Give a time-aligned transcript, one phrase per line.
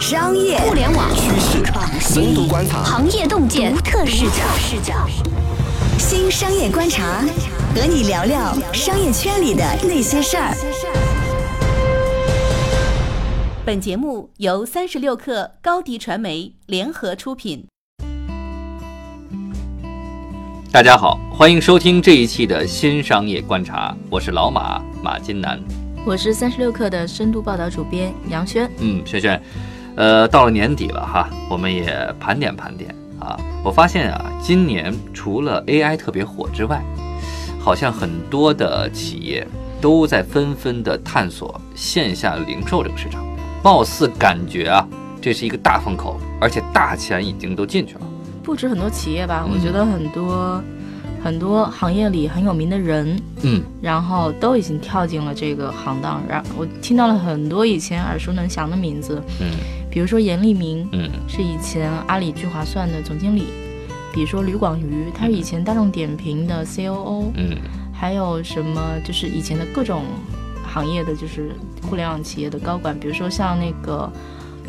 [0.00, 1.64] 商业互联网趋势、
[1.98, 4.36] 深度观察、行业洞见、独特视角。
[4.56, 4.94] 视角。
[5.98, 7.20] 新商业观察，
[7.74, 10.54] 和你聊聊商业圈里的那些事儿。
[13.64, 17.66] 本节目由三十六克高低传媒联合出品。
[20.70, 25.60] 大家好，欢迎收听这一期的新商业观察，我是老马马金南，
[26.02, 28.68] 我是三十六克的深度报道主编杨轩。
[28.78, 29.40] 嗯，轩轩，
[29.96, 33.38] 呃，到了年底了哈，我们也盘点盘点啊。
[33.62, 36.82] 我发现啊，今年除了 AI 特别火之外，
[37.60, 39.46] 好像很多的企业
[39.78, 43.22] 都在纷纷的探索线下零售这个市场，
[43.62, 44.88] 貌似感觉啊，
[45.20, 48.00] 这是一个大风口，而且大钱已经都进去了。
[48.42, 50.60] 不止很多企业吧，嗯我觉得很多
[51.22, 56.22] 很多行业里很有名的人，嗯然后都已经跳进了这个行当。
[56.28, 59.48] 然我听到了很多以前耳熟能详的名字，嗯
[59.90, 63.44] 比如说严立明嗯是以前阿里聚划算的总经理，
[64.12, 67.56] 比如说吕广瑜，他是以前大众点评的 COO，嗯
[67.92, 70.04] 还有什么就是以前的各种
[70.66, 71.50] 行业的就是
[71.82, 74.10] 互联网企业的高管，比如说像那个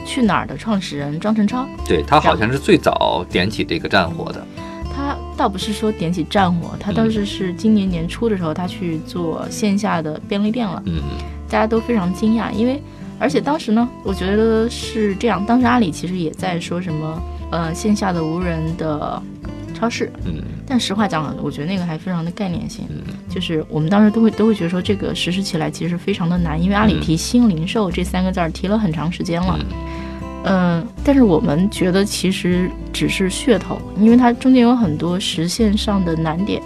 [0.06, 1.66] 去哪儿的创始人庄晨超。
[1.86, 4.46] 对他好像是最早点起这个战火的。
[5.32, 11.02] 他倒不是说点起战火，他当时是今年年初的时候，他去做线下的便利店了，嗯。
[11.50, 12.82] 大家都非常惊讶，因为
[13.20, 17.22] 而且当时呢，我觉得是这样，当时阿里其实也在说什么，
[17.52, 19.22] 呃，线下的无人的
[19.74, 20.42] 超市，嗯。
[20.66, 23.02] 但实话讲，我觉得那个还非常的概念性，嗯。
[23.28, 29.60] 就是我们当时都会都会觉得说这个实施起来其实非常的难，因为阿里提新零售这三个字儿提了很长时间了。
[29.60, 29.66] 嗯
[30.44, 36.62] 嗯，但是我们觉得其实只是噱头，因为它中间有很多实现上的难点，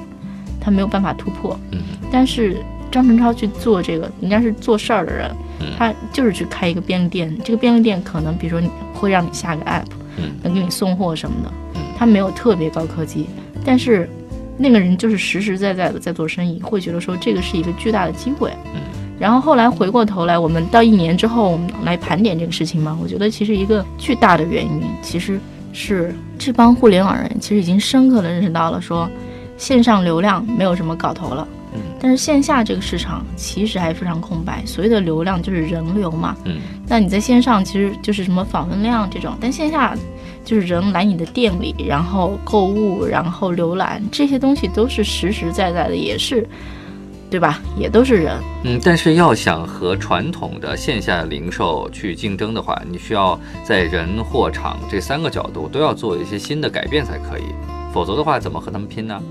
[0.61, 1.59] 它没有办法突破。
[1.71, 1.79] 嗯。
[2.11, 2.57] 但是
[2.89, 5.67] 张晨超去做这个，人家是做事儿的人，嗯。
[5.77, 9.85] 他就是去开一个便利店，这个便利店可能比如说你会让你下个 app，
[10.17, 10.31] 嗯。
[10.41, 13.27] 能给你送货什么的嗯，他没有特别高科技，
[13.65, 14.09] 但是
[14.57, 18.53] 那个人就是实实在在的在做生意，会觉得说这个是一个巨大的机会。
[18.73, 18.81] 嗯
[19.19, 25.39] 然后后来回过头来，我们到一年之后，我们来盘点这个事情嘛，我觉得其实一个巨大的原因，其实
[25.73, 29.09] 是这帮互联网人其实已经深刻的认识到了说，
[29.57, 31.47] 线上流量没有什么搞头了。
[31.73, 36.35] 嗯但是线下这个市场其实还非常空白，所谓的流量就是人流嘛。
[36.45, 39.93] 嗯那你在线上其实就是什么访问量这种，但线下
[40.45, 46.47] 就是人来你的店里，然后购物，然后浏览这些东西都是实实在在的，也是，
[47.29, 47.59] 对吧？
[47.77, 48.37] 也都是人。
[48.63, 57.43] 嗯，但是要想和传统的线下零售去竞争的话，你需要在人、货、场这三个角度都要做一些新的改变才可以，
[57.93, 59.21] 否则的话怎么和他们拼呢？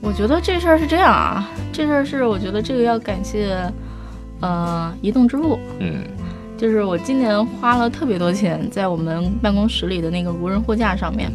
[0.00, 3.56] 我觉得这事儿是这样啊，这事儿是我觉得这个要感谢，
[4.40, 5.58] 呃，移动支付。
[5.80, 6.04] 嗯
[6.56, 11.28] 就是我今年花了特别多钱在我们办公室里的那个无人货架上面，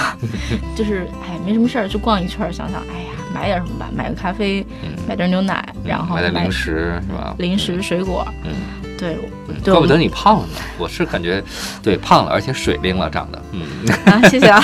[0.74, 7.34] 就是哎没什么事儿去逛一圈，想想哎呀买点什么吧，买个咖啡，嗯，买点牛奶，然后买点零食是吧？
[7.38, 8.52] 零食、水果，嗯，
[8.98, 9.16] 对，
[9.48, 10.54] 嗯对怪不得你胖了呢。
[10.78, 11.42] 我是感觉，
[11.82, 13.62] 对，胖了，而且水灵了，长得，嗯
[14.06, 14.62] 啊，谢谢啊。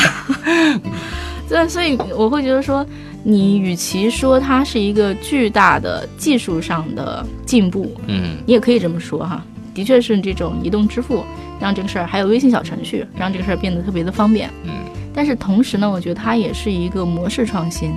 [1.49, 2.87] 对，所以我会觉得说，
[3.22, 9.44] 你与其说它是一个巨大的技术上的进步，嗯你也可以这么说哈，
[9.75, 11.25] 的确是这种移动支付
[11.60, 14.49] 让这个事儿，还有微信小程序让这个事儿变得特别的方便。
[14.65, 14.72] 嗯
[15.15, 17.93] 但是同时呢，我觉得它也是一个模式创新，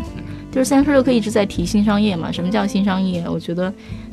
[0.55, 2.31] 就是三十六氪一直在提新商业嘛。
[2.31, 3.27] 什么叫新商业？
[3.27, 3.71] 我觉得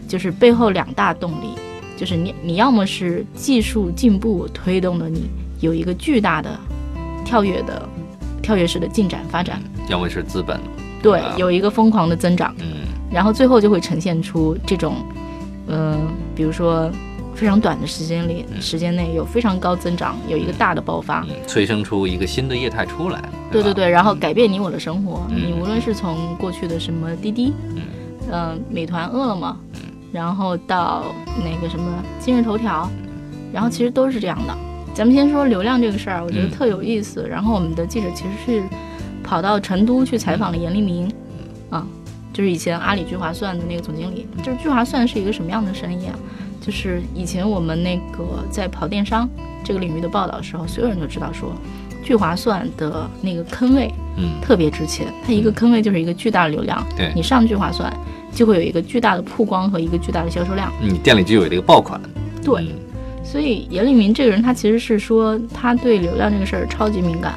[0.08, 1.54] 就是背后两大动力，
[1.96, 5.30] 就是你你要么是技术进步推动了你
[5.60, 6.58] 有一个巨大的
[7.24, 7.88] 跳跃的
[8.42, 10.58] 跳跃式的进展发展，要么是资本，
[11.00, 14.96] 对啊，有一个疯狂的增长，嗯然后最后就会呈现出这种，
[15.68, 16.90] 嗯、比如说
[17.36, 21.24] 非常短的时间里时间内有非常高增长，有一个大的爆发。
[21.28, 25.26] 嗯，催生出一个新的业态出来，吧对对对，然后改变你我的生活。
[25.30, 27.82] 嗯你无论是从过去的什么滴滴，嗯
[28.32, 29.56] 嗯、美团、饿了么，
[30.10, 31.04] 然后到
[31.44, 32.88] 那个什么今日头条，
[33.52, 34.56] 然后其实都是这样的。
[34.94, 37.26] 咱们先说流量这个事儿，我觉得嗯特有意思。
[37.28, 38.62] 然后我们的记者其实是
[39.22, 41.12] 跑到成都去采访了严立明，
[41.70, 41.86] 啊，
[42.32, 44.26] 就是以前阿里聚划算的那个总经理。
[44.42, 46.18] 就是聚划算是一个什么样的生意啊？
[46.60, 49.28] 就是以前我们那个在跑电商
[49.64, 51.52] 这个领域的报道的时候，所有人都知道说，
[52.02, 54.40] 聚划算的那个坑位嗯。
[54.42, 57.12] 特别值钱，它一个坑位就是一个巨大的流量，对。
[57.14, 57.92] 你上聚划算
[58.32, 60.72] 就会有一个巨大的曝光和一个巨大的销售量。
[60.80, 62.00] 你店里就有这个爆款，
[62.44, 62.68] 对，嗯
[63.24, 67.34] 所以严立明这个人，他其实是说他对流量这个事儿超级敏感，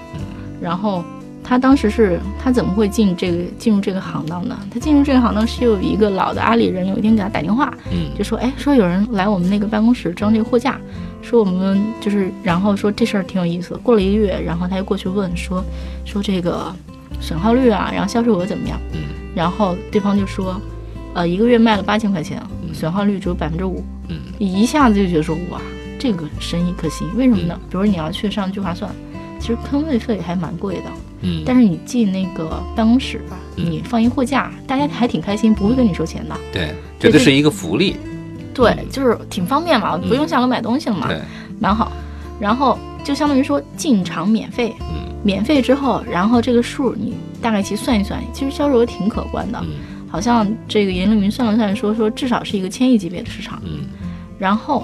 [0.60, 1.04] 然后
[1.42, 4.58] 他当时是他怎么会进这个进入这个行当呢？
[4.74, 8.10] 他进入这个行当是有一个老的阿里人有一天给他打电话，嗯。
[8.18, 10.78] 就说哎说有人来我们那个办公室装这个货架，
[11.26, 13.76] 说我们就是，然后说这事儿挺有意思。
[13.84, 15.62] 过了一个月，然后他又过去问说
[16.06, 16.74] 说这个
[17.20, 18.80] 损耗率啊，然后销售额怎么样？
[18.94, 19.00] 嗯
[19.36, 20.62] 然后对方就说，
[21.14, 22.42] 呃，一个月卖了八千块钱，
[22.74, 23.84] 损耗率只有百分之五。
[24.08, 25.60] 嗯一下子就觉得说哇，
[26.00, 27.60] 这个生意可行，为什么呢？
[27.70, 28.90] 比如你要去上聚划算，
[29.40, 30.84] 其实坑位费还蛮贵的，
[31.22, 36.38] 嗯，但是你进那个办公室吧，嗯你放一货架，大家还挺开心，不会跟你收钱的。
[36.54, 37.98] 对，觉得是一个福利。
[38.56, 41.22] 对嗯，就是挺方便嘛，不用下楼买东西了嘛，对，
[41.60, 41.92] 蛮好。
[42.40, 45.14] 然后就相当于说进场免费，嗯。
[45.24, 49.74] 免费之后，然后这个数你大概其算一算，其实销售额挺可观的，嗯。
[50.08, 53.62] 好像这个严立明算了算说说至少是一个千亿级别的市场。
[53.66, 53.86] 嗯。
[54.40, 54.84] 然后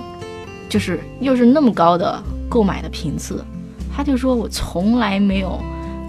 [0.68, 3.44] 就是又是那么高的购买的频次，
[3.96, 5.60] 他就说我从来没有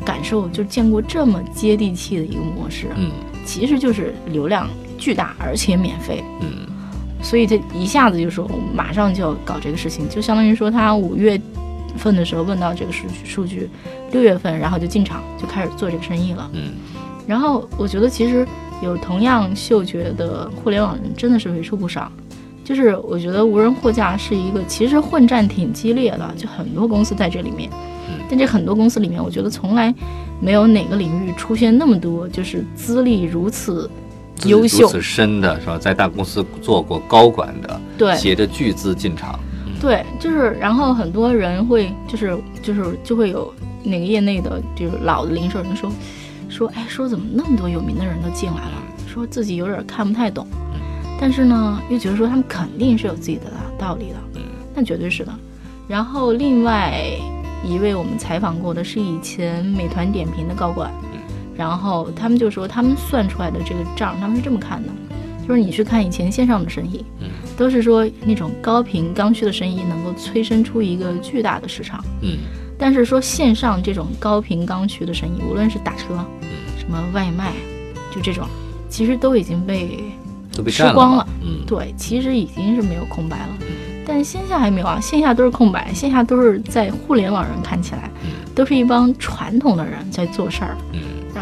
[0.05, 3.11] 感受就见过这么接地气的一个模式，嗯。
[3.45, 6.67] 其实就是流量巨大而且免费，嗯
[7.23, 11.41] 所以他一下子就说我马上就要搞这个事情，就相当于说他五月
[11.97, 13.71] 份的时候问到这个数据数据，
[14.11, 16.51] 六月份然后就进场就开始做这个生意了。
[16.53, 16.73] 嗯
[17.25, 18.47] 然后我觉得其实
[18.83, 22.11] 有同样嗅觉的互联网人真的是为数不少。
[22.65, 27.69] 就是我觉得无人货架是一个其实混战挺激烈的，就很多公司在这里面
[28.09, 28.25] 嗯。
[28.29, 29.93] 但这很多公司里面，我觉得从来
[30.41, 33.91] 没有哪个领域出现那么多就是资历如此
[34.43, 35.79] 资优秀如此深的是吧？
[35.79, 39.39] 在大公司做过高管的，对携着巨资进场。
[39.81, 43.53] 对，就是然后很多人会就是就是就会有
[43.83, 45.91] 那个业内的就是老的零售人说
[46.49, 50.47] 说哎说怎么那么多有名的人都进来了，说自己有点看不太懂，
[51.21, 54.41] 但是呢又觉得说他们肯定是有自己的道理的，
[54.75, 55.33] 那绝对是的。
[55.89, 57.03] 然后另外
[57.65, 60.93] 一位我们采访过的是以前美团点评的高管，
[61.57, 64.89] 然后他们就说他们算出来的这个账他们是这么看的，
[65.47, 67.05] 就是你去看以前线上的生意，
[67.57, 72.39] 都是说那种高频刚需的生意能够催生出一个巨大的市场，嗯。
[72.79, 76.49] 但是说线上这种高频刚需的生意，无论是打车、嗯。
[76.79, 77.53] 什么外卖，
[78.13, 78.45] 就这种，
[78.89, 80.03] 其实都已经被
[80.53, 81.27] 都被吃光了。
[81.43, 83.49] 嗯，对，其实已经是没有空白了。
[84.05, 88.11] 但线下还没有啊，线下都是空白，线下都是在互联网人看起来，
[88.53, 90.77] 都是一帮传统的人在做事儿。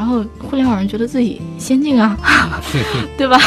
[0.00, 2.16] 嗯然后互联网人觉得自己先进啊，
[3.18, 3.38] 对吧？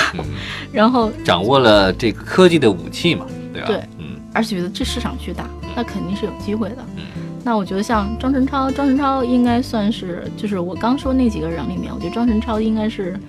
[0.72, 3.68] 然后掌握了这个科技的武器嘛，对吧？
[3.68, 6.78] 对嗯而且觉得这市场巨大，那肯定是有机会的。
[6.98, 7.04] 嗯
[7.46, 13.20] 那我觉得像张晨超，张晨超应该算是，就是我刚说那几个人里面，我觉得张晨超应该是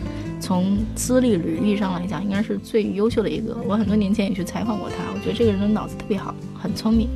[0.40, 3.56] 从资历履历上来讲，应该是最优秀的一个。
[3.66, 7.08] 我很多年前也去采访过他，我觉得这个人的脑子特别好，很聪明。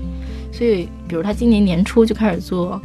[0.53, 2.81] 所以，比如他今年年初就开始做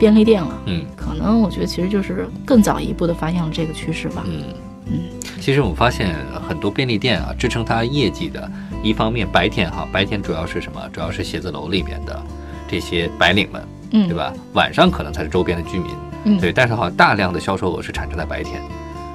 [0.00, 4.24] 便利店了，嗯可能我觉得其实就是更早一步的发现了这个趋势吧。
[4.26, 4.44] 嗯
[4.86, 4.98] 嗯
[5.38, 6.16] 其实我们发现
[6.48, 8.50] 很多便利店啊，支撑它业绩的，
[8.82, 10.80] 一方面白天哈，白天主要是什么？
[10.92, 12.22] 主要是写字楼里面的
[12.66, 13.62] 这些白领们，
[13.92, 14.16] 嗯，对？
[14.16, 14.32] 吧？
[14.54, 15.90] 晚上可能才是周边的居民，
[16.24, 16.52] 嗯，对。
[16.52, 18.60] 但是好像大量的销售额是产生在白天，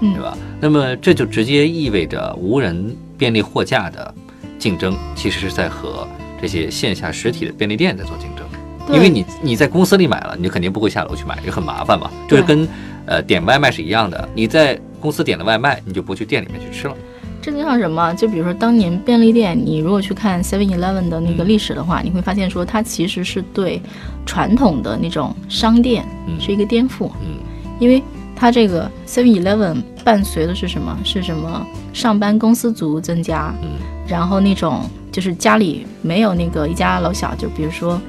[0.01, 0.37] 嗯，对吧？
[0.61, 4.13] 那么这就直接意味着无人便利货架的
[4.57, 6.07] 竞争，其实是在和
[6.41, 8.44] 这些线下实体的便利店在做竞争。
[8.87, 12.09] 对因为你你在公司里买了，你就肯定不会下楼去买，也很麻烦嘛。
[12.29, 12.67] 就是跟
[13.05, 16.95] 呃点外卖是一样的，你在公司点的外卖，你就不去店里面去吃了。
[17.41, 18.11] 这就像什么？
[18.15, 23.79] 就比如说当年便利店，你如果去看 Seven Eleven 的那个历史的话，你会发现说它其实是对
[24.25, 27.37] 传统的那种商店嗯是一个颠覆，嗯
[27.79, 28.01] 因为
[28.35, 30.97] 它这个 Seven Eleven 伴随的是什么？
[31.03, 31.63] 是什么？
[31.93, 33.69] 上班公司族增加，嗯
[34.07, 38.01] 然后那种就是家里没有那个一家老小，就比如说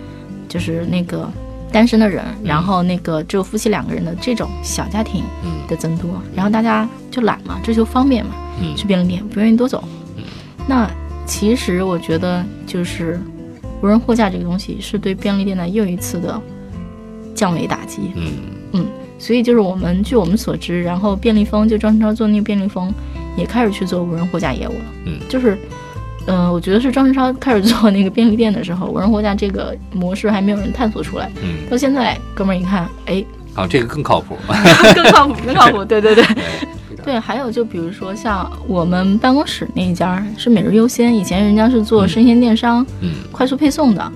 [0.49, 1.31] 就是那个
[1.73, 9.83] 单身的人，然后那个只有夫妻两个人的这种小家庭嗯的增多，然后大家就懒嘛，追求方便嘛，嗯去便利店不愿意多走。
[10.69, 10.91] 那
[11.27, 13.21] 其实我觉得就是
[13.83, 16.41] 无人货架这个东西是对便利店的又一次的
[17.35, 18.13] 降维打击。
[18.73, 18.87] 嗯
[19.19, 22.93] 所以就是我们据我们所知，然后便利蜂就张晨超做那个便利蜂
[23.35, 24.85] 也开始去做无人货架业务了。
[25.07, 25.57] 嗯就是，
[26.27, 31.31] 呃，我觉得是张志超开始做那个便利店的时候，无人货架这个模式还没有人探索出来。
[31.43, 34.37] 嗯，到现在，哥们儿一看，哎，啊，这个更靠谱。
[34.95, 35.85] 更靠谱，更靠谱。
[35.87, 36.25] 对对对。
[36.25, 36.35] 对
[37.05, 44.13] 对，还有就比如说像我们办公室那一家是每日优先，以前人家是做生鲜电商、嗯快速配送的，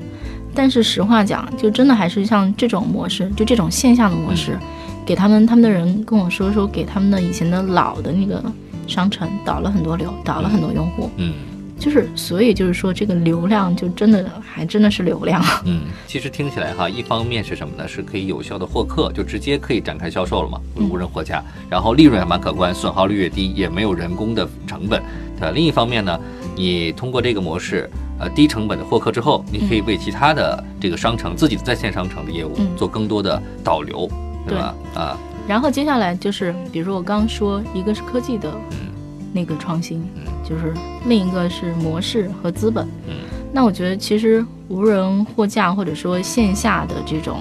[0.52, 4.59] 但是实话讲，就真的还是像这种模式，就这种线下的模式，
[5.07, 8.43] 给他们他们的人跟我说说，给他们的以前的老的那个
[8.88, 11.33] 商城导了很多流，导了很多用户，嗯
[11.81, 17.89] 就是所以就是说这个流量就真的还真的是流量， 嗯，其实听起来哈，一方面是什么呢？
[17.89, 25.03] 是可以有效的获客，就直接可以展开销售了嘛，无人货架，然后利润还蛮可观，损耗率越低，也没有人工的成本，
[25.37, 25.51] 对吧？
[25.55, 26.21] 另一方面呢，
[26.55, 34.07] 你通过这个模式，呃低成本的获客之后，你可以为其他的这个商城自己的在线商城的业务嗯做更多的导流，
[34.47, 34.75] 对吧？
[34.95, 35.17] 啊，
[35.49, 38.90] 然后接下来就是，比如说我刚刚说，一个是科技的嗯
[39.33, 40.23] 那个创新，嗯。
[40.45, 40.75] 就是
[41.07, 42.87] 另一个是模式和资本。
[43.07, 43.15] 嗯。
[43.53, 47.41] 那我觉得其实无人货架或者说线下的这种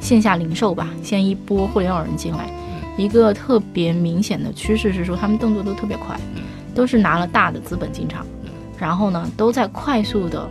[0.00, 2.48] 线下零售吧，现在一波互联网人进来，
[2.96, 6.42] 一个特别明显的趋势是说他们动作都特别快，嗯。
[6.74, 8.24] 都是拿了大的资本进场，
[8.78, 10.48] 然后呢都在快速的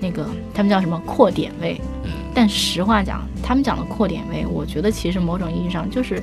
[0.00, 1.78] 那个他们叫什么扩点位。
[2.04, 2.10] 嗯。
[2.34, 6.22] 但实话讲，他们讲的扩点位，我觉得其实某种意义上就是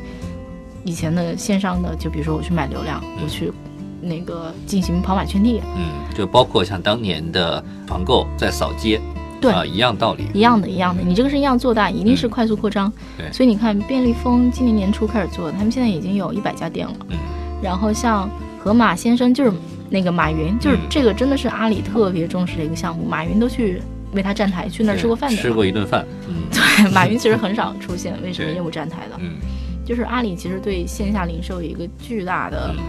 [0.84, 3.51] 以前的线上的，就比如说我去买流量，我去
[4.03, 9.00] 那个进行跑马圈地，嗯，就包括像当年的团购在扫街，
[9.41, 10.27] 对啊，一样道理。
[10.33, 12.91] 一样的，一样的，你这个是一样做大，一定是快速扩张。
[13.17, 16.93] 对所以你看，便利蜂今年年初开始做，他们现在已经有一百家店了。
[17.10, 17.17] 嗯
[17.62, 18.29] 然后像
[18.60, 19.51] 河马先生，就是
[19.89, 23.81] 那个马云，就是嗯这个真的是阿里特别重视的一个项目，马云都去
[24.12, 25.38] 为他站台，去那儿吃过饭的。
[25.38, 26.05] 吃过一顿饭。
[26.27, 29.15] 嗯 对，马云其实很少出现，为什么业务站台的？
[29.19, 29.36] 嗯
[29.86, 32.83] 就是阿里其实对线下零售有一个巨大的嗯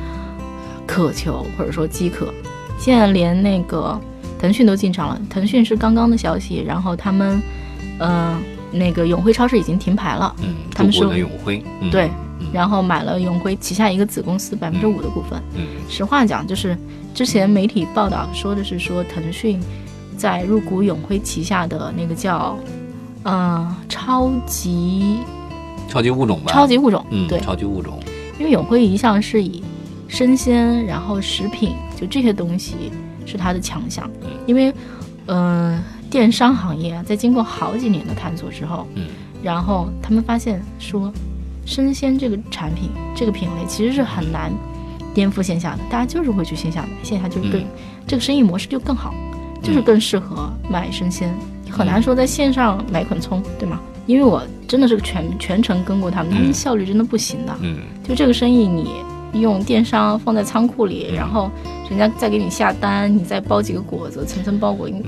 [0.94, 2.32] 渴求或者说饥渴。
[2.78, 4.00] 现在连那个
[4.38, 7.42] 腾讯都进场了，腾讯是刚刚的消息，然后他们，
[7.98, 11.64] 嗯、那个永辉超市已经停牌了，嗯，他们说中国的永辉。
[11.80, 12.08] 嗯对，
[12.38, 15.42] 嗯然后买了永辉旗下一个子公司百分之五的股份。
[15.56, 16.78] 嗯实话讲，就是
[17.12, 19.60] 之前媒体报道说的是说腾讯
[20.16, 22.56] 在入股永辉旗下的那个叫，
[23.24, 25.18] 呃，超级
[25.88, 26.52] 超级物种吧。
[26.52, 27.98] 超级物种，嗯，对，超级物种。
[28.38, 29.62] 因为永辉一向是以
[30.14, 32.92] 生鲜，然后食品，就这些东西
[33.26, 34.08] 是它的强项。
[34.22, 34.72] 嗯因为，
[35.26, 39.06] 呃，电商行业啊，在经过好几年的探索之后，嗯
[39.42, 41.12] 然后他们发现说，
[41.66, 44.52] 生鲜这个产品这个品类其实是很难
[45.12, 47.66] 颠覆线下的，大家就是会去线下买，线下就是更、嗯
[48.06, 49.12] 这个生意模式就更好，
[49.62, 51.34] 就是更适合买生鲜，
[51.68, 53.80] 很难说在线上买捆葱，对吗？
[54.06, 57.56] 因为我真的是全全程跟过他们，他们嗯效率真的不行的。
[57.62, 59.02] 嗯就这个生意，你
[59.40, 61.50] 用电商放在仓库里，然后
[61.88, 64.88] 人家再给你下单，你再包几个果子，层层包裹。
[64.88, 65.02] 嗯，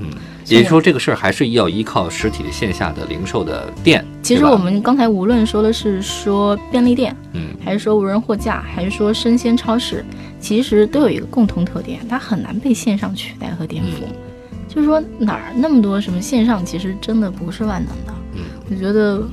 [0.45, 4.03] 也就是说，这个事儿还是要依靠实体的线下的零售的店。
[4.21, 10.03] 其实我们刚才无论说的是说便利店，嗯还是说无人货架，还是说生鲜超市，
[10.39, 13.87] 其实都有一个共同特点，它很难被线上取代和颠覆。
[14.05, 14.15] 嗯
[14.67, 18.13] 就是说哪儿那么多什么线上，其实真的不是万能的。
[18.35, 19.23] 嗯我觉得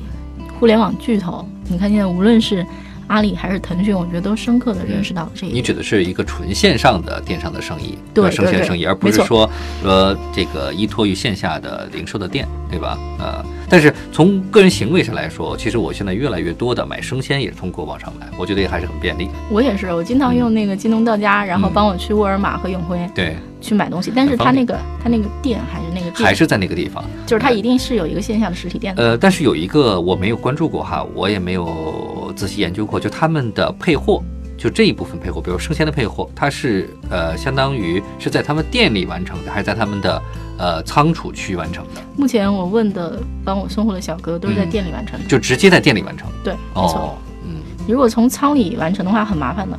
[0.59, 2.65] 互联网巨头，你看现在无论是
[3.15, 5.57] 阿里还是腾讯，我觉得都深刻的认识到了这一点。
[5.57, 9.49] 你指的是一个纯线上的电商的生意，对吧生鲜生意，而不是说
[9.81, 12.99] 说这个依托于线下的零售的店，对吧？
[13.21, 19.29] 呃，但是从个人行为上来说，其实我现在越来越多的买生鲜也是通过网上买，我觉得也还是很便利。
[19.49, 27.03] 我也是，我经常用那个京东到家，然后帮我去沃尔玛和永辉对，去买东西，但是它很方便那个他那个店还是那个店，还是在那个地方。
[27.27, 29.03] 就是他一定是有一个线下的实体店的。
[29.03, 34.23] 呃，但是有一个我没有关注过哈，我也没有仔细研究过，就他们的配货，
[34.59, 40.23] 就这一部分配货，比如生鲜的配货，它是呃相当于是在他们店里完成的，还是在他们的
[40.59, 42.03] 呃仓储区完成的？
[42.17, 45.27] 目前我问的帮我送货的小哥都是在嗯店里完成的。
[45.27, 46.29] 就直接在店里完成？
[46.45, 46.99] 对，没错。
[46.99, 47.15] 哦，
[47.47, 49.79] 嗯如果从仓里完成的话，很麻烦的。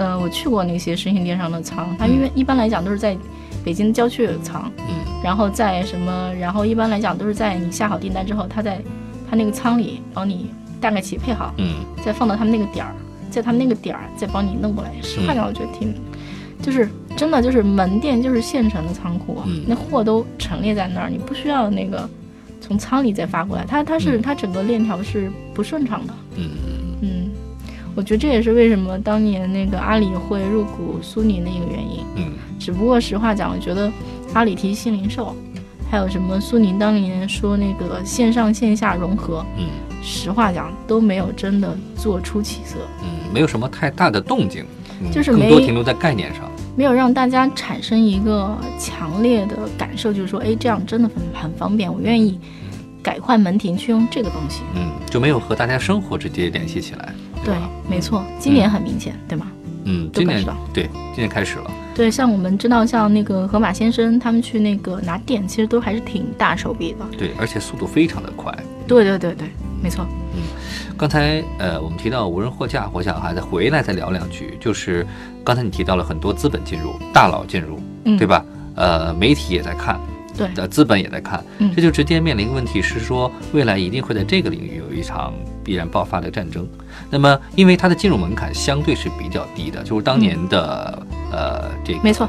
[0.00, 3.14] 呃，我去过那些生鲜电商的仓，它因为一般来讲都是在
[3.62, 4.94] 北京郊区有仓，嗯。
[5.22, 8.80] 然后在什么，然后一般来讲都是在你下好订单之后，他在
[9.28, 11.74] 他那个仓里帮你大概起配好，嗯。
[12.02, 12.94] 再放到他们那个点儿，
[13.30, 14.90] 在他们那个点儿再帮你弄过来。
[15.02, 15.94] 实话讲，我觉得挺，
[16.62, 22.08] 就是真的就是门店就是现成的仓库，那货都陈列在那儿，你不需要那个
[22.58, 24.22] 从仓里再发过来，它它是、嗯。
[24.22, 26.14] 它整个链条是不顺畅的。
[26.36, 26.79] 嗯嗯，
[28.00, 32.02] 我觉得这也是为什么当年那个阿里会入股苏宁的一个原因。
[32.16, 33.92] 嗯只不过实话讲，我觉得
[34.32, 35.36] 阿里提新零售，
[35.90, 39.66] 还有什么苏宁当年说那个线上线下融合，嗯
[40.02, 44.64] 实话讲都没有真的做出起色，嗯，没有什么太大的动静，
[45.02, 46.50] 嗯就是没更多停留在概念上。
[46.74, 52.40] 没有让大家产生一个强烈的感受，就是说，哎，这样真的很很方便，我愿意
[53.02, 54.62] 改换门庭去用这个东西。
[54.74, 57.14] 嗯，就没有和大家生活直接联系起来。
[57.42, 59.46] 对吧，没错，今年很明显，对吗？
[59.84, 61.70] 嗯，今年都感受到对今年开始了。
[61.94, 67.04] 对，像我们知道，像那个河马先生他们去那个拿店，其实都还是挺大手笔的。
[67.18, 68.56] 对，而且速度非常的快。
[68.86, 69.48] 对对对对，
[69.82, 70.06] 没错。
[70.34, 70.42] 嗯
[70.96, 74.56] 刚才呃，我们提到无人货架，我想还再回来再聊两句。
[74.60, 75.06] 就是
[75.42, 78.26] 刚才你提到了很多资本进入，大佬进入，嗯，对？
[78.26, 78.44] 吧？
[78.76, 79.98] 呃，媒体也在看，
[80.36, 86.66] 对呃，资本也在看，嗯这就直接面临一个问题是说，未来一定会在这个领域有一场必然爆发的战争。
[87.10, 92.28] 那么，因为它的进入门槛相对是比较低的，就是当年的、呃这个没错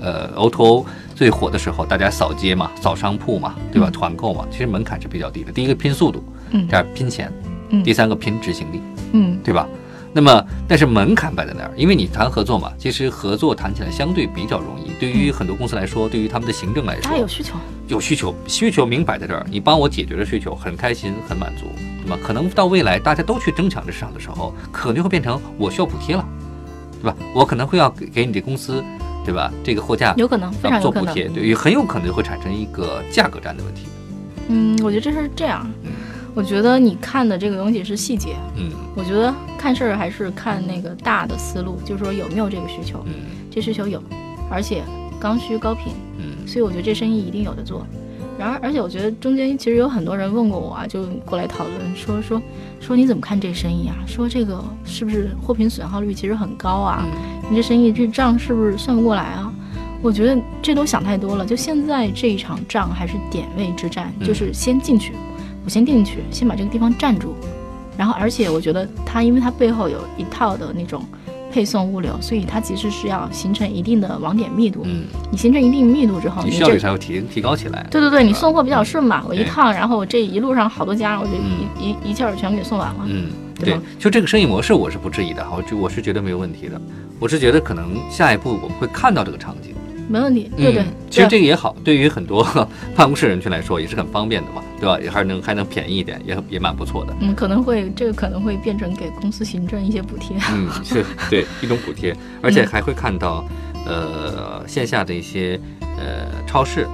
[0.00, 3.88] 呃 O to O 最火的时候，大家扫街嘛，扫商铺嘛，对吧？
[3.88, 5.52] 嗯团购嘛，其实门槛是比较低的。
[5.52, 7.30] 第一个拼速度，嗯第二拼钱，
[7.70, 8.80] 嗯第三个拼执行力，
[9.12, 9.68] 嗯对吧？
[10.12, 14.90] 那么，但是门槛摆在那儿，因为你谈合作嘛，其实合作谈起来相对比较容易。
[14.98, 17.54] 对于很多公司来说，对于他们的行政来说，有需求，
[17.86, 21.66] 有需求，需求明摆在这儿，你帮我解决了需求，很开心，很满足，
[22.04, 22.18] 对吧？
[22.26, 26.26] 可能到未来大家都去争抢这市场的时候，可能就会变成我需要补贴了，
[27.00, 27.16] 对吧？
[27.32, 28.82] 我可能会要给给你这公司，
[29.24, 29.52] 对吧？
[29.62, 31.04] 这个货架有可能，非啊常有可能。
[31.04, 33.86] 做补贴，对，也很有可能会产生一个价格战的问题。
[34.48, 35.64] 嗯，我觉得这事是这样。
[36.34, 43.12] 我觉得你看的这个东西是细节，嗯我觉得看事儿还是看那个大的思路，就是说有没有这个需求，嗯
[43.50, 44.02] 这需求有，
[44.50, 44.82] 而且
[45.18, 47.84] 刚需高频，嗯所以我觉得这生意一定有的做。
[48.38, 52.40] 然而，而且我觉得中间其实有很多人问过我啊，就过来讨论说说
[52.80, 53.94] 说你怎么看这生意啊？
[54.06, 57.04] 说这个是不是货品损耗率其实很高啊？
[57.50, 59.52] 你这生意这账是不是算不过来啊？
[60.00, 61.44] 我觉得这都想太多了。
[61.44, 65.12] 就现在这一场仗还是点位之战，嗯就是先进去，
[65.64, 67.34] 我先进去，先把这个地方占住。
[67.96, 71.04] 然后，而且我觉得它，因为它背后有一套的那种
[71.52, 74.82] 配送物流，所以它其实是要形成一定的网点密度。
[74.84, 77.86] 嗯，你形成一定密度之后，你效率才会提提高起来。
[77.90, 83.00] 对对对，你送货比较顺嘛，我一趟，然后我这一路上好多家，我就嗯一、一一气儿全给送完了。
[83.06, 86.80] 嗯，对就这个生意模式我是不质疑的，我就我是觉得没有问题的。
[87.18, 89.74] 我是觉得可能下一步我们会看到这个场景。
[90.10, 90.50] 没问题。
[90.56, 92.42] 对对，嗯，其实这个也好，对于很多
[92.96, 94.98] 办公室人群来说也是很方便的嘛，对吧？
[95.00, 97.14] 也还能还能便宜一点，也也蛮不错的。
[97.20, 100.36] 嗯，可能会这个可能会变成给公司行政一些补贴。
[100.52, 103.44] 嗯，是 对一种补贴，而且还会看到，
[103.86, 106.88] 呃，线下的一些呃超市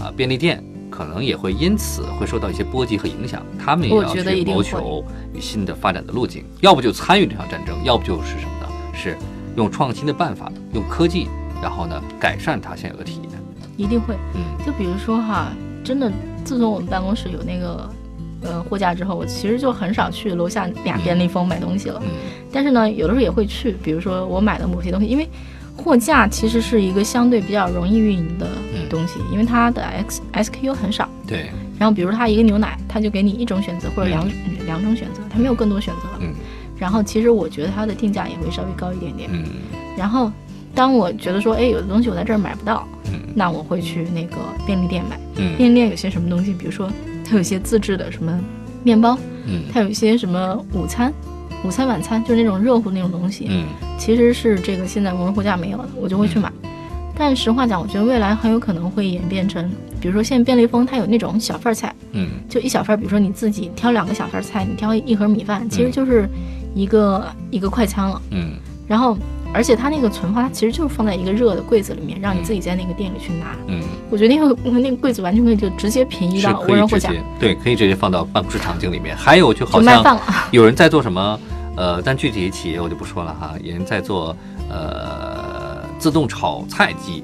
[0.00, 5.04] 啊、便利店，可能也会因此会受到一些波及和影响，他们也要去谋求
[5.38, 8.68] 新的发展的路径，要不就参与这场战争，要不就是什么呢？
[8.94, 9.16] 是
[9.56, 11.28] 用创新的办法，用科技，
[11.62, 13.30] 然后呢改善它现有的体验。
[13.76, 14.14] 一定会。
[14.34, 15.52] 嗯就比如说哈，
[15.82, 16.12] 真的，
[16.44, 17.88] 自从我们办公室有那个
[18.42, 21.98] 呃货架之后，我其实就很少去楼下俩便利蜂买东西了。
[22.04, 22.10] 嗯
[22.52, 25.26] 但是呢，有的时候也会去，比如说我买的某些东西，因为
[25.74, 31.08] 货架其实是一个相对比较容易运营的嗯东西，因为它的 X SKU 很少。
[31.26, 34.28] 对，然后比如它一个牛奶，它就给你一种选择或者两、
[34.66, 36.18] 两种选择，它没有更多选择了。
[36.20, 36.34] 嗯
[36.78, 39.30] 然后其实我觉得它的定价也会稍微高一点点。
[39.32, 39.44] 嗯
[39.96, 40.30] 然后
[40.74, 45.18] 当我觉得说，哎，有的东西我在这儿买不到，嗯那我会去那个便利店买。
[45.36, 46.90] 嗯便利店有些什么东西，比如说
[47.24, 48.38] 它有一些自制的什么
[48.82, 51.12] 面包，嗯它有一些什么午餐、
[51.64, 53.66] 午餐、晚餐，就是那种热乎那种东西，嗯
[53.98, 56.50] 其实是这个现在无人货架没有的，我就会去买。
[57.14, 66.26] 但实话讲，我觉得未来很有可能会演变成，比如说现在便利蜂它有那种小份儿菜，嗯就一小份儿，比如说你自己挑两个小份儿菜，你挑一盒米饭，其实就是
[66.74, 68.20] 一个、一个快餐了。
[68.30, 68.52] 嗯
[68.88, 69.16] 然后，
[69.54, 73.56] 而且它那个存放，它其实就是放在一个热的柜子里面，让你自己在那个店里去拿。
[73.66, 79.16] 嗯，我觉得那个那个柜子完全可以就直接平移到无人货架，对，可以直接放到办公室场景里面。
[79.16, 80.18] 还有就好像。
[80.50, 81.38] 有人在做什么，
[81.76, 83.54] 呃，但具体企业我就不说了哈。
[83.62, 84.34] 有人在做
[84.70, 87.22] 呃自动炒菜机，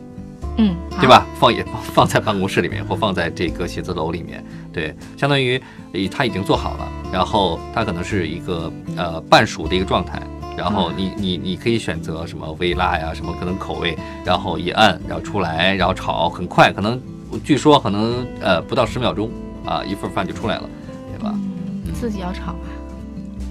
[0.58, 1.26] 嗯，对吧？
[1.38, 5.60] 放也放 放在办公室里面，或放在这个写字楼里面，对，相当于
[5.92, 10.20] 呃它已经做好了，然后它可能是一个呃半熟的一个状态。
[10.58, 17.00] 然后你你你可以选择什么微辣呀，什么可能口味，然后一按，然后出来，然后炒，很快，可能
[17.44, 19.30] 据说可能呃不到十秒钟
[19.64, 20.68] 啊，一份饭就出来了，
[21.16, 21.32] 对吧？
[21.32, 22.58] 嗯自己要炒啊。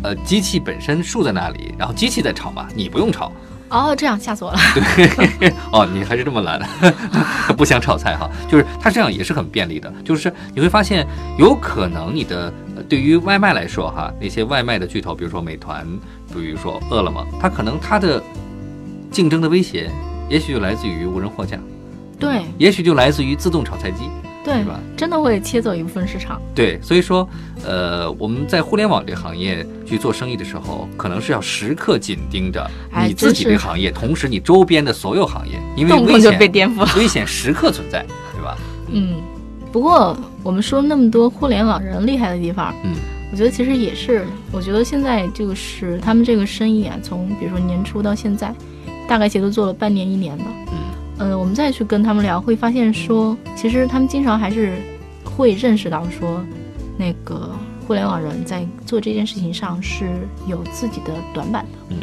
[0.03, 3.31] 呃，机器本身竖在那里，然后机器在炒嘛，你不用炒。
[3.69, 4.57] 哦，这样吓死我了。
[5.39, 6.61] 对 哦，你还是这么懒，
[7.57, 11.05] 不想炒菜哈，就是它这样也是很便利的，就是你会发现
[11.37, 15.85] 有可能你的呃对于外卖来说哈，那些外卖的巨头，比如说美团，
[16.33, 18.21] 比如说饿了么，它可能它的
[19.11, 19.91] 竞争的威胁，
[20.29, 21.59] 也许就来自于无人货架，
[22.19, 24.09] 对也许就来自于自动炒菜机，
[24.43, 26.41] 对是吧，真的会切走一部分市场。
[26.55, 27.27] 对，所以说，
[27.65, 36.89] 呃，我们在互联网这个行业去做生意的时候，可能是要时刻紧盯着哎你自己的行业，同时你周边的所有行业，因为危险被颠覆了。
[36.95, 38.57] 危险时刻存在，对吧？
[38.89, 39.21] 嗯，
[39.71, 42.95] 不过我们说那么多互联网人厉害的地方，嗯，
[43.31, 48.53] 我觉得其实也是，我觉得现在就是他们这个生意啊，从比如说年初到现在，
[49.07, 50.43] 大概其实都做了半年一年的。
[50.71, 50.77] 嗯
[51.19, 54.75] 呃，我们再去跟他们聊，会发现说，其实他们经常还是
[55.23, 56.43] 会认识到说，
[56.95, 57.49] 那个
[57.87, 61.79] 互联网人在做这件事情上是有自己的短板的。
[61.89, 61.97] 嗯，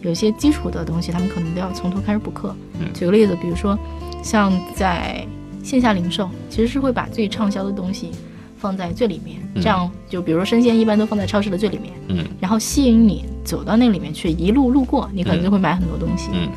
[0.00, 2.56] 有些基础的东西，他们可能都要从头开始补课。
[2.80, 3.78] 嗯举个例子，比如说
[4.22, 5.26] 像在
[5.64, 8.10] 线下零售，其实是会把最畅销的东西
[8.56, 16.28] 放在最里面，嗯这样就比如说生鲜一般都放在超市的最里面，嗯然后吸引你走到那里面去，一路路过，你可能就会买很多东西。
[16.32, 16.48] 嗯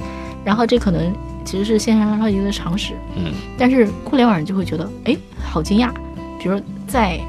[0.46, 2.94] 然后这可能其实是线上超级的常识。
[3.18, 5.90] 嗯，但是互联网人就会觉得，哎，好惊讶。
[6.40, 7.20] 比如在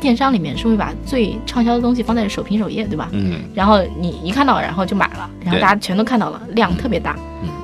[0.00, 3.08] 电商里面是会把最畅销的东西放在首屏首页，对吧？
[3.12, 7.16] 嗯，然后你一看到，然后就买了，然后大家全都看到了，量特别大。
[7.42, 7.48] 嗯，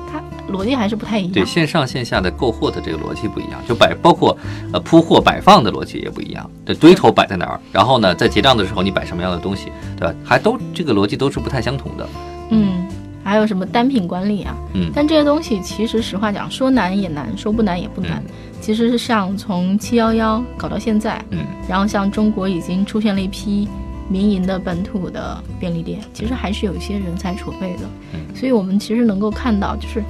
[0.51, 1.31] 逻辑还是不太一样。
[1.31, 4.37] 对，线上线下的购货的这个逻辑不一样，就摆包括
[4.73, 6.49] 呃铺货摆放的逻辑也不一样。
[6.65, 10.13] 这堆头摆在哪儿，然后呢，在结账的时候你摆什么样的东西，对吧？
[10.23, 12.07] 还都这个逻辑都是不太相同的。
[12.49, 12.85] 嗯，
[13.23, 14.55] 还有什么单品管理啊？
[14.73, 18.21] 嗯但这些东西其实实话讲，说难也难，说不难也不难。
[18.25, 23.67] 嗯其实是像从七幺幺搞到现在，嗯然后像中国已经出现了一批
[24.07, 27.89] 民营的本土的便利店，其实还是有一些人才储备的。
[28.13, 30.03] 嗯所以我们其实能够看到，就是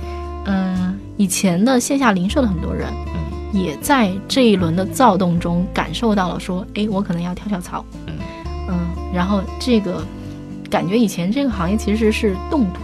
[0.46, 7.86] 嗯、以前的线下零售的很多人，嗯也在这一轮的躁动中感受到了说，哎，我可能要跳跳槽。
[8.08, 8.14] 嗯
[8.70, 8.80] 嗯，
[9.14, 10.04] 然后这个
[10.70, 12.80] 感觉以前这个行业其实是冻土，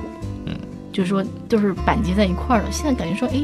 [0.46, 0.54] 嗯，
[0.91, 3.41] 就是说就是板结在一块儿了，现在感觉说，哎，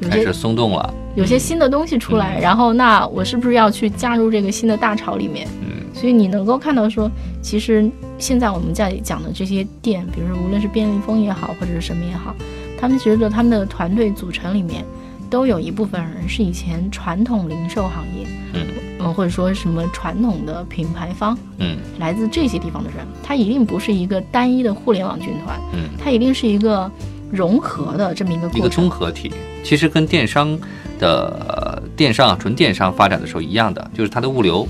[0.00, 0.94] 有些开始松动了。
[1.16, 5.48] 有些新的东西出来，嗯然后那我是不是要去加入这个新的大潮里面？
[5.62, 7.10] 嗯所以你能够看到说，
[7.42, 12.36] 其实现在我们在讲的这些店，比如说无论是便利蜂也好，或者是什么也好，
[12.80, 14.84] 他们其实的他们的团队组成里面，
[15.28, 18.66] 都有一部分人是以前传统零售行业，嗯。
[19.00, 21.76] 呃，或者说什么传统的品牌方，嗯。
[22.00, 26.90] 来自这些地方的人，他一定不是一个单一的互联网军团，嗯，他一定是一个
[27.30, 28.68] 融合的这么一个一个。
[28.68, 30.58] 综合体，其实跟电商
[30.98, 34.66] 的、呃电商啊纯电商发展的时候一样的，就是它的物流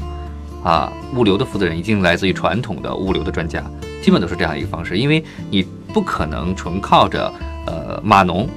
[0.62, 3.64] 啊，物流的负责人一定来自于传统的物流的专家，
[4.02, 7.32] 基本都是这样一个方式，因为你不可能纯靠着
[7.68, 8.48] 呃码农、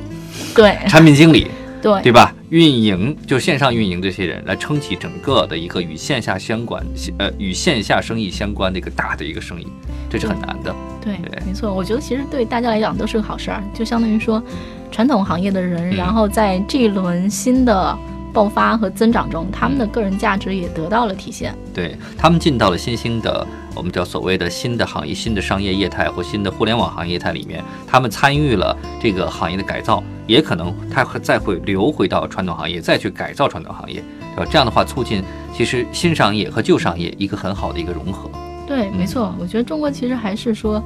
[0.56, 1.48] 对产品经理，
[1.82, 2.34] 对对吧？
[2.50, 6.86] 运营就线上运营这些人来撑起整个的一个与线下相关
[7.18, 9.66] 呃与线下生意相关的一个大的一个生意，
[10.10, 10.76] 这是很难的。
[11.02, 14.44] 对对，没错，我觉得其实对大家来讲都是个好事儿，就相当于说，
[14.92, 17.98] 传统行业的人，嗯然后在这一轮新的
[18.34, 21.56] 爆发和增长中，他们的个人价值也得到了体现。
[21.74, 34.04] 对他们进到了新兴的，我们叫所谓的新的行业、新的商业业态或新的互联网行业业态里面，他们参与了这个行业的改造，也可能他会再会流回到传统行业，再去改造传统行业，
[34.36, 34.50] 对吧？
[34.52, 35.24] 这样的话，促进
[35.56, 38.30] 其实新商业和旧商业一个很好的一个融合。
[38.68, 40.82] 对，嗯没错，我觉得中国其实还是说，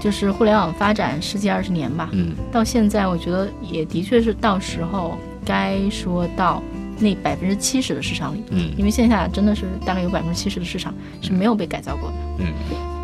[0.00, 6.62] 就是互联网发展十几二十年吧，嗯，到现在我觉得也的确是到时候该说到
[6.98, 12.14] 那百分之七十的市场里，嗯因为线下真的是大概有百分之七十的市场是没有被改造过的。
[12.38, 12.46] 嗯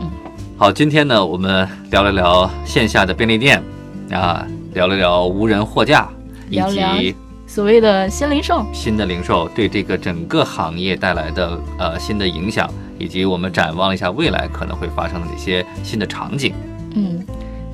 [0.00, 0.10] 嗯，
[0.56, 3.62] 好，今天呢，我们聊了聊线下的便利店，
[4.10, 6.08] 啊，聊了聊无人货架，
[6.48, 7.14] 以及
[7.46, 12.66] 所谓的新零售，新的零售对这个整个行业带来的呃新的影响，
[12.98, 16.54] 以及我们展望了一下未来可能会发生的哪些新的场景。
[16.94, 17.22] 嗯，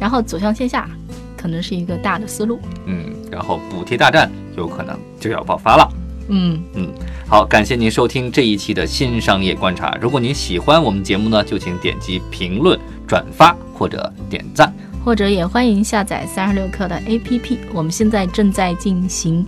[0.01, 0.89] 然后走向线下，
[1.37, 2.59] 可能是一个大的思路。
[2.87, 5.89] 嗯，然后补贴大战有可能就要爆发了。
[6.29, 6.89] 嗯，嗯，
[7.27, 9.97] 好，感谢您收听这一期的新商业观察。
[10.01, 14.73] 如果您喜欢我们节目呢，就请点击评论、转发或者点赞。
[15.05, 19.47] 或者也欢迎下载三十六课的 APP，我们现在正在进行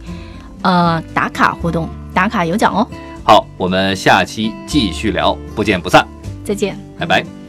[0.62, 2.87] 呃打卡活动，打卡有奖哦。
[3.25, 6.07] 好，我们下期继续聊，不见不散，
[6.45, 6.79] 再见。
[6.99, 7.39] 拜拜。